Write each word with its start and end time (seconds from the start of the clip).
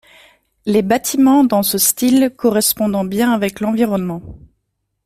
Les 0.65 0.81
bâtiments 0.81 1.43
dans 1.43 1.61
ce 1.61 1.77
style 1.77 2.31
correspondant 2.35 3.05
bien 3.05 3.33
avec 3.33 3.59
l'environnement. 3.59 4.39